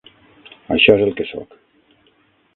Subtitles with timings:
[0.75, 1.55] Això és el que soc.